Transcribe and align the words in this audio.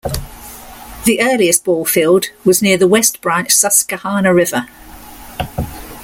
The 1.05 1.21
earliest 1.21 1.63
ballfield 1.63 2.29
was 2.43 2.63
near 2.63 2.75
the 2.75 2.87
West 2.87 3.21
Branch 3.21 3.51
Susquehanna 3.51 4.33
River. 4.33 4.65